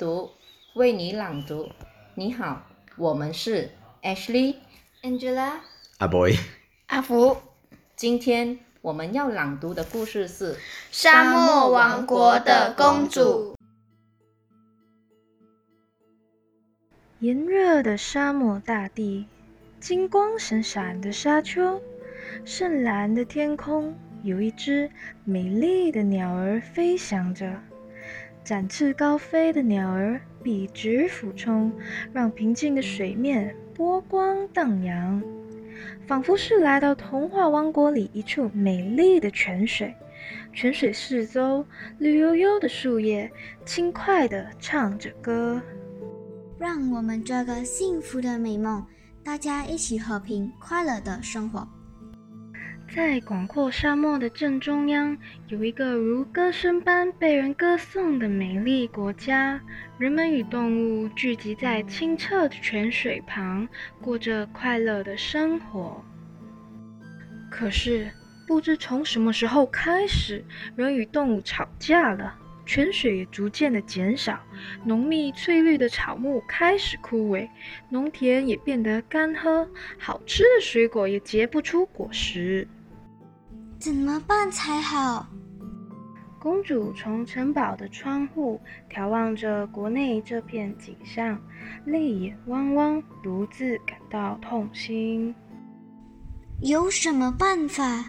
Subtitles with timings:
[0.00, 0.30] 读，
[0.72, 1.68] 为你朗读。
[2.14, 2.62] 你好，
[2.96, 3.70] 我们是
[4.02, 4.56] Ashley、
[5.02, 5.56] Angela，
[5.98, 6.34] 阿 boy，
[6.86, 7.36] 阿福，
[7.96, 10.54] 今天我们要朗读的故事是
[10.90, 13.54] 《沙漠王国的公主》。
[17.18, 19.26] 炎热的沙漠大地，
[19.80, 21.78] 金光闪闪的沙丘，
[22.46, 24.90] 深蓝的天空，有一只
[25.24, 27.60] 美丽的鸟儿飞翔着。
[28.42, 31.72] 展翅高飞的鸟儿笔直俯冲，
[32.12, 35.22] 让平静的水面波光荡漾，
[36.06, 39.94] 仿佛是来到童话王国里一处美丽的泉水。
[40.52, 41.64] 泉水四周，
[41.98, 43.30] 绿油油的树叶
[43.64, 45.60] 轻快地唱着歌。
[46.58, 48.84] 让我们做个幸福的美梦，
[49.22, 51.66] 大家一起和平快乐的生活。
[52.92, 59.60] 在广阔沙漠的正中央，有一个如歌声般被人歌颂的美丽国家。
[59.96, 63.68] 人们与动物聚集在清澈的泉水旁，
[64.00, 66.04] 过着快乐的生活。
[67.48, 68.10] 可是，
[68.44, 72.34] 不知从什么时候开始，人与动物吵架了。
[72.66, 74.40] 泉水也逐渐的减少，
[74.84, 77.48] 浓密翠绿的草木开始枯萎，
[77.88, 82.66] 农田也变得干涸，好吃的水果也结不出果实。
[83.80, 85.26] 怎么办才好？
[86.38, 91.40] 公主从城堡的窗户眺望着国内这片景象，
[91.86, 95.34] 泪眼汪汪，独自感到痛心。
[96.60, 98.04] 有什么办法？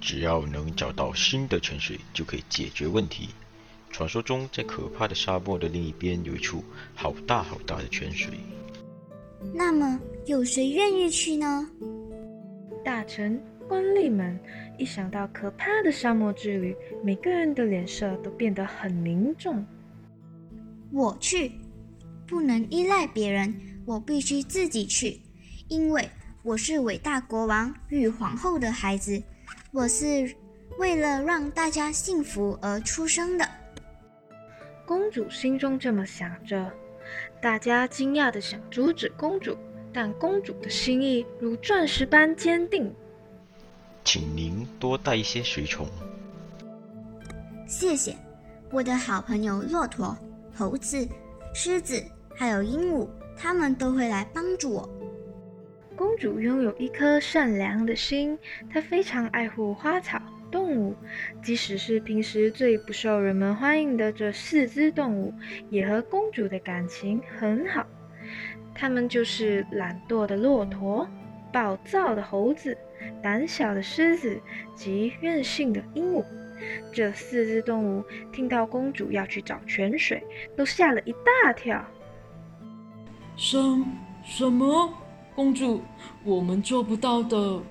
[0.00, 3.28] 只要能找到新的泉水，就可以解决问题。
[3.90, 6.64] 传说中，在可怕的沙漠的另一边，有一处
[6.94, 8.32] 好大好大的泉水。
[9.52, 11.68] 那么，有谁愿意去呢？
[12.82, 14.38] 大臣、官吏们
[14.80, 16.74] 一想到可怕的沙漠之旅，
[17.04, 19.62] 每个人的脸色都变得很凝重。
[20.90, 21.52] 我去，
[22.26, 23.54] 不能依赖别人，
[23.84, 25.20] 我必须自己去，
[25.68, 26.08] 因为
[26.42, 29.22] 我是伟大国王与皇后的孩子，
[29.70, 30.34] 我是
[30.78, 33.46] 为了让大家幸福而出生的。
[34.86, 36.72] 公主心中这么想着，
[37.42, 39.54] 大家惊讶的想阻止公主，
[39.92, 42.90] 但公主的心意如钻石般坚定。
[44.04, 45.86] 请您多带一些随从。
[47.66, 48.16] 谢谢，
[48.70, 50.16] 我的好朋友骆驼、
[50.54, 51.08] 猴子、
[51.54, 52.02] 狮子
[52.34, 54.88] 还有鹦鹉，他们都会来帮助我。
[55.96, 58.38] 公主拥有一颗善良的心，
[58.72, 60.20] 她非常爱护花草。
[60.50, 60.96] 动物，
[61.44, 65.32] 即使是平时最不受人们欢迎的这四只动物，
[65.70, 67.86] 也和公主的感情很好。
[68.74, 71.06] 它们就是懒惰的骆驼、
[71.52, 72.76] 暴躁的猴子、
[73.22, 74.40] 胆小的狮子
[74.74, 76.24] 及任性的鹦鹉。
[76.92, 80.22] 这四只动物听到公主要去找泉水，
[80.56, 81.12] 都吓了一
[81.44, 81.82] 大跳。
[83.36, 83.56] 什
[84.24, 84.92] 什么？
[85.34, 85.80] 公主，
[86.22, 87.62] 我们做不到的。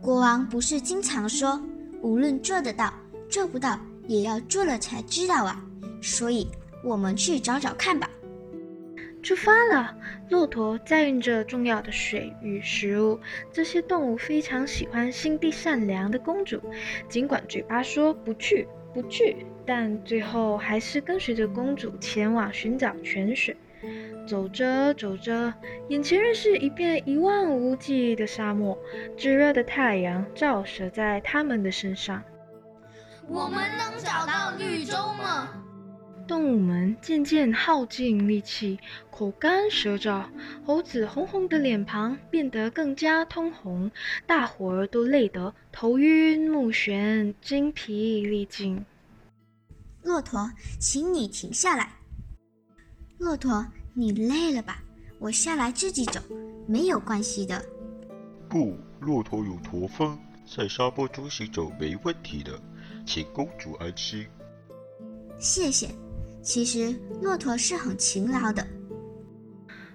[0.00, 1.60] 国王不是经常说，
[2.02, 2.92] 无论做得到
[3.28, 5.64] 做不到，也要做了才知道啊。
[6.00, 6.46] 所以，
[6.84, 8.08] 我们去找找看吧。
[9.22, 9.96] 出发了，
[10.30, 13.20] 骆驼载运着重要的水与食物。
[13.52, 16.60] 这些动物非常喜欢心地善良的公主，
[17.08, 23.56] 尽管嘴巴说不去不去，但最后还是跟随着公主前往寻找泉水。
[24.26, 25.52] 走着走着，
[25.88, 28.76] 眼前仍是一片一望无际的沙漠，
[29.16, 32.22] 炙热的太阳照射在他们的身上。
[33.28, 35.48] 我们能找到绿洲吗？
[36.26, 38.78] 动物们渐渐耗尽力气，
[39.10, 40.24] 口干舌燥，
[40.64, 43.90] 猴子红红的脸庞变得更加通红，
[44.26, 48.84] 大伙儿都累得头晕目眩，精疲力尽。
[50.02, 50.50] 骆驼，
[50.80, 51.92] 请你停下来。
[53.18, 54.82] 骆驼，你累了吧？
[55.18, 56.20] 我下来自己走，
[56.66, 57.64] 没有关系的。
[58.48, 62.58] 不，骆驼有驼峰，在沙漠中行走没问题的，
[63.06, 64.26] 请公主安心。
[65.38, 65.88] 谢谢。
[66.42, 68.66] 其实骆驼是很勤劳的。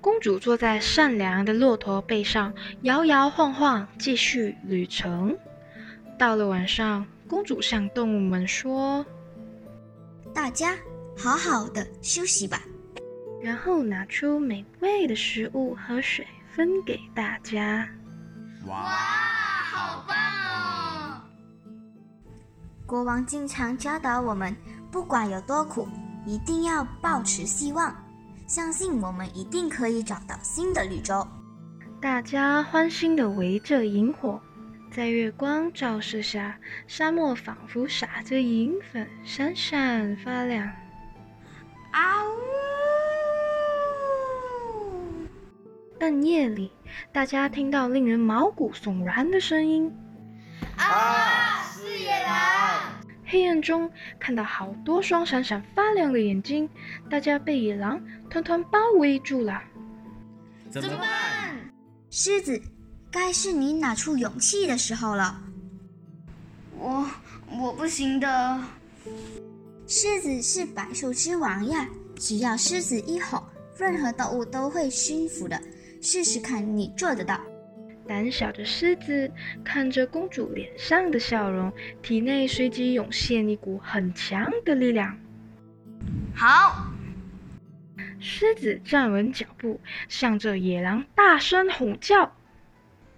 [0.00, 5.36] 公主坐在善良的骆驼背上，摇摇晃晃，继续旅程。
[6.16, 9.04] 到了晚上，公主向动物们说
[10.32, 10.76] ：“大家
[11.16, 12.62] 好好的休息吧。”
[13.42, 17.88] 然后拿出美味的食物和水分给大家。
[18.66, 18.74] 哇，
[19.64, 21.22] 好棒哦！
[22.86, 24.56] 国王经常教导我们，
[24.90, 25.86] 不管有多苦，
[26.28, 27.96] 一定要保持希望，
[28.46, 31.26] 相信我们一定可以找到新的绿洲。
[32.02, 34.38] 大家欢欣地围着萤火，
[34.92, 36.54] 在月光照射下，
[36.86, 40.66] 沙漠仿佛撒着银粉，闪闪发亮。
[41.92, 42.30] 啊呜！
[45.98, 46.70] 但夜里，
[47.10, 49.90] 大家听到令人毛骨悚然的声音。
[50.76, 51.67] 啊！
[53.30, 56.66] 黑暗中看到好多双闪闪发亮的眼睛，
[57.10, 59.62] 大家被野狼团团包围住了。
[60.70, 61.54] 怎么办？
[62.08, 62.58] 狮子，
[63.10, 65.42] 该是你拿出勇气的时候了。
[66.78, 67.06] 我
[67.60, 68.60] 我不行的。
[69.86, 71.86] 狮子是百兽之王呀，
[72.16, 73.46] 只要狮子一吼，
[73.76, 75.60] 任何动物都会驯服的。
[76.00, 77.38] 试试看，你做得到。
[78.08, 79.30] 胆小的狮子
[79.62, 81.70] 看着公主脸上的笑容，
[82.00, 85.18] 体内随即涌现一股很强的力量。
[86.34, 86.86] 好，
[88.18, 89.78] 狮子站稳脚步，
[90.08, 92.32] 向着野狼大声吼叫。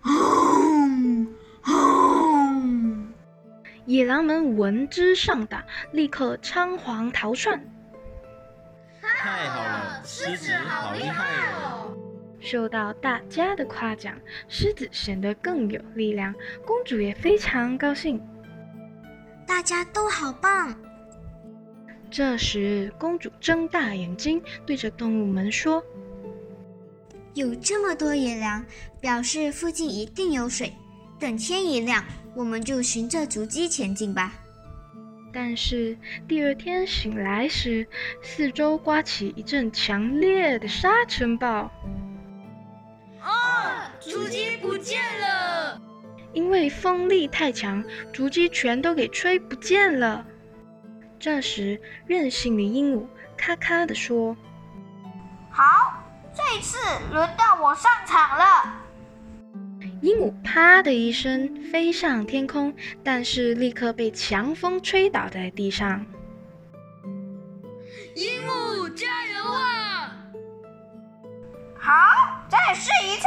[0.00, 1.26] 轰
[1.62, 3.08] 轰！
[3.86, 7.60] 野狼们闻之上胆，立刻仓皇逃窜。
[12.46, 14.16] 受到大家的夸奖，
[14.48, 16.32] 狮子显得更有力量，
[16.64, 18.22] 公主也非常高兴。
[19.44, 20.72] 大家都好棒！
[22.08, 25.82] 这时，公主睁大眼睛，对着动物们说
[27.34, 28.64] ：“有这么多野狼，
[29.00, 30.72] 表示附近一定有水。
[31.18, 32.04] 等天一亮，
[32.36, 34.32] 我们就循着足迹前进吧。”
[35.34, 35.98] 但是
[36.28, 37.84] 第二天醒来时，
[38.22, 41.68] 四周刮起一阵强烈的沙尘暴。
[44.06, 44.10] 啊！
[44.10, 45.80] 足迹不见了！
[46.32, 47.82] 因为风力太强，
[48.12, 50.24] 竹鸡全都给吹不见了。
[51.18, 53.06] 这时，任性的鹦鹉
[53.36, 54.36] 咔咔地说
[55.50, 55.64] ：“好，
[56.34, 56.76] 这次
[57.12, 58.82] 轮到我上场了。”
[60.02, 66.04] 鹦鹉啪的一声飞上天空，但是立刻被强风吹倒在地上。
[68.14, 70.16] 鹦鹉加油啊！
[71.78, 71.92] 好，
[72.48, 73.26] 再试一次。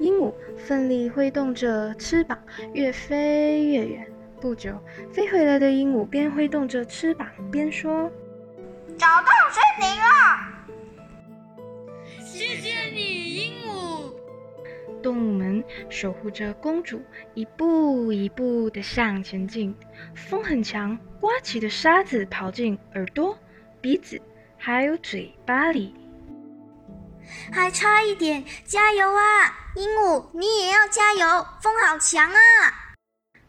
[0.00, 2.36] 鹦鹉奋力挥动着翅膀，
[2.72, 4.06] 越飞越远。
[4.40, 4.72] 不久，
[5.12, 8.10] 飞回来的鹦鹉边挥动着翅膀边说
[8.96, 10.14] ：“找到森林了！”
[12.24, 14.14] 谢谢你，鹦鹉。
[15.02, 17.02] 动物们守护着公主，
[17.34, 19.74] 一步一步地向前进。
[20.14, 23.36] 风很强，刮起的沙子跑进耳朵、
[23.82, 24.18] 鼻子，
[24.56, 25.94] 还有嘴巴里。
[27.52, 30.26] 还差一点，加油啊，鹦鹉！
[30.32, 32.38] 你也要加油，风好强啊！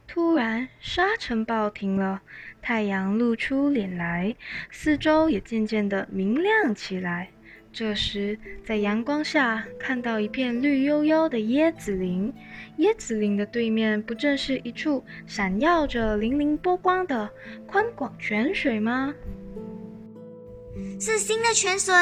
[0.07, 2.21] 突然，沙尘暴停了，
[2.61, 4.35] 太阳露出脸来，
[4.69, 7.29] 四周也渐渐的明亮起来。
[7.73, 12.33] 这时，在阳光下看到一片绿油油的椰子林，
[12.79, 17.29] 椰子林的对面不正是一处闪耀着粼粼波光的
[17.65, 19.13] 宽广泉水吗？
[20.99, 21.93] 是新的泉水。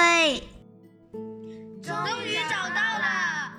[1.81, 1.96] 终
[2.26, 3.54] 于找到了！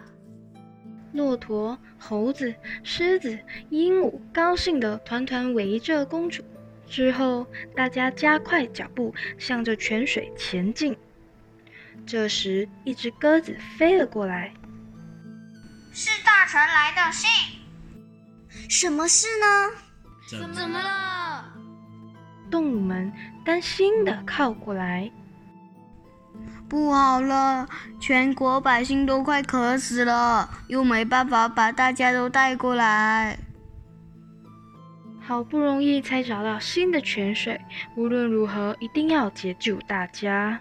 [1.12, 3.38] 骆驼、猴子、狮子、
[3.70, 6.42] 鹦鹉高兴的团团围着公主。
[6.86, 7.46] 之后，
[7.76, 10.96] 大家加快脚步，向着泉水前进。
[12.06, 14.52] 这时，一只鸽子飞了过来。
[15.92, 17.28] 是大臣来的信。
[18.68, 19.70] 什么事呢？
[20.28, 21.44] 怎么了？
[22.50, 23.12] 动物们
[23.44, 25.10] 担心的靠过来。
[26.70, 33.36] 不好了，全国百姓都快渴死了，又没办法把大家都带过来。
[35.20, 37.60] 好不容易才找到新的泉水，
[37.96, 40.60] 无论如何一定要解救大家。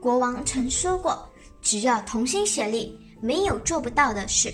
[0.00, 1.28] 国王曾说过，
[1.60, 4.48] 只要同心协力，没有做不到的事。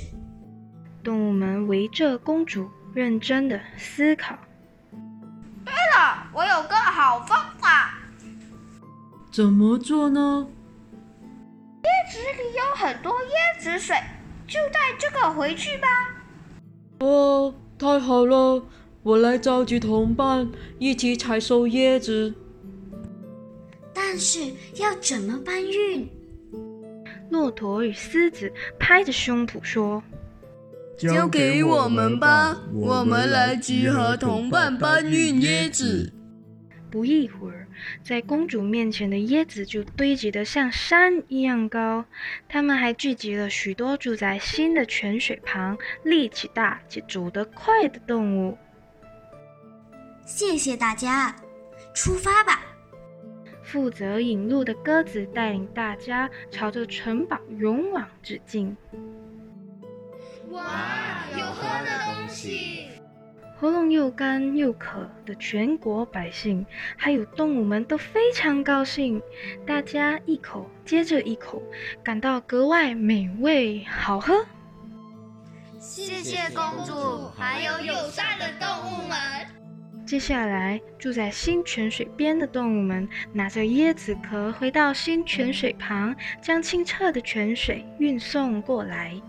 [1.05, 4.35] 动物们围着公主，认真的思考。
[5.67, 7.48] 对了，我有个好方法。
[9.39, 10.49] 怎么做呢？
[11.85, 13.95] 椰子里有很多椰子水，
[14.49, 15.87] 就带这个回去吧。
[16.99, 18.61] 哦，太好了！
[19.05, 22.35] 我来召集同伴，一起采收椰子。
[23.95, 24.41] 但是
[24.75, 26.09] 要怎么搬运？
[27.31, 30.03] 骆驼与狮子拍着胸脯说
[30.99, 36.13] ：“交给我们吧，我们来集合同伴搬运椰子。”
[36.91, 37.58] 不一会儿，
[38.03, 42.05] 在公主面前的椰子就堆积得像山一样高。
[42.49, 48.57] 他们还聚集了许多住在新的泉水旁、力气大且走得快的动物。
[50.25, 51.35] 谢谢大家，
[51.95, 52.63] 出发吧！
[53.63, 58.77] 负责引路的鸽子带领大家朝着城堡勇往直进。
[60.51, 62.87] 哇，有喝的东西！
[63.61, 66.65] 喉咙又干又渴的全国百姓，
[66.97, 69.21] 还有动物们都非常高兴，
[69.67, 71.61] 大家一口接着一口，
[72.01, 74.47] 感到格外美味好喝。
[75.81, 79.19] 谢谢公主，还有友善的动物们。
[80.07, 89.21] 接下来，住在新泉水边的动物们拿着椰子壳回到新泉水旁，将清澈的泉水运送过来。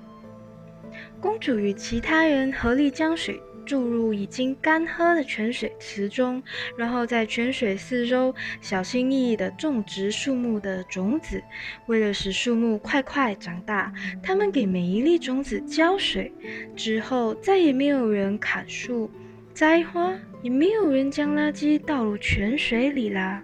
[1.19, 6.41] 公主与其他人合力将水注入已经干涸的泉水池中，
[6.75, 11.39] 然后在泉水四周小心翼翼地种植树木的种子。
[11.85, 16.33] 为了使树木快快长大，他们给每一粒种子浇水。
[16.75, 19.07] 之后，再也没有人砍树、
[19.53, 23.43] 摘花，也没有人将垃圾倒入泉水里啦。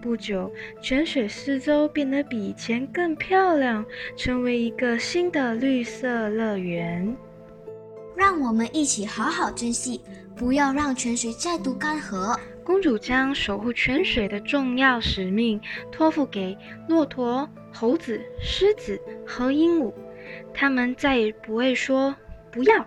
[0.00, 0.52] 不久，
[0.82, 3.84] 泉水四周变得比以前更漂亮，
[4.16, 7.16] 成为一个新的绿色乐园。
[8.22, 10.00] 让我们一起好好珍惜，
[10.36, 12.38] 不要让泉水再度干涸。
[12.62, 15.60] 公主将守护泉水的重要使命
[15.90, 16.56] 托付给
[16.88, 19.92] 骆驼、猴子、狮子和鹦鹉，
[20.54, 22.14] 他们再也不会说
[22.52, 22.86] “不要”，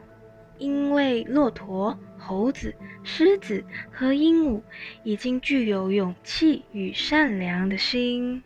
[0.58, 2.00] 因为骆驼。
[2.18, 2.74] 猴子、
[3.04, 3.62] 狮子
[3.92, 4.62] 和鹦鹉
[5.04, 8.42] 已经具有勇气与善良的心。